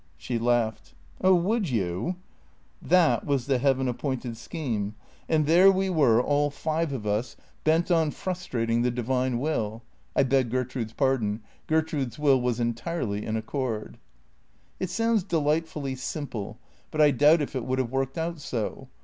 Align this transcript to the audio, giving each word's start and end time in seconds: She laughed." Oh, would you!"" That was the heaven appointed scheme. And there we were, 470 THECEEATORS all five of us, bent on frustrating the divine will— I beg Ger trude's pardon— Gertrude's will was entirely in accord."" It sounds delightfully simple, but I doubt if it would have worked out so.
She 0.17 0.39
laughed." 0.39 0.95
Oh, 1.23 1.35
would 1.35 1.69
you!"" 1.69 2.15
That 2.95 3.23
was 3.23 3.45
the 3.45 3.59
heaven 3.59 3.87
appointed 3.87 4.35
scheme. 4.35 4.95
And 5.29 5.45
there 5.45 5.71
we 5.71 5.91
were, 5.91 6.23
470 6.23 6.25
THECEEATORS 6.25 6.43
all 6.43 6.49
five 6.49 6.91
of 6.93 7.05
us, 7.05 7.35
bent 7.63 7.91
on 7.91 8.09
frustrating 8.09 8.81
the 8.81 8.89
divine 8.89 9.37
will— 9.37 9.83
I 10.15 10.23
beg 10.23 10.49
Ger 10.49 10.65
trude's 10.65 10.93
pardon— 10.93 11.43
Gertrude's 11.67 12.17
will 12.17 12.41
was 12.41 12.59
entirely 12.59 13.23
in 13.23 13.37
accord."" 13.37 13.99
It 14.79 14.89
sounds 14.89 15.23
delightfully 15.23 15.93
simple, 15.93 16.57
but 16.89 16.99
I 16.99 17.11
doubt 17.11 17.43
if 17.43 17.55
it 17.55 17.63
would 17.63 17.77
have 17.77 17.91
worked 17.91 18.17
out 18.17 18.39
so. 18.39 18.87